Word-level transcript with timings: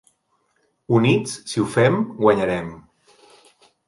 Units, 0.99 1.35
si 1.51 1.61
ho 1.63 1.67
fem, 1.73 1.97
guanyarem. 2.23 2.73